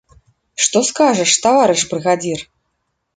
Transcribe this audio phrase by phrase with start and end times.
[0.67, 2.39] Што скажаш, таварыш брыгадзір?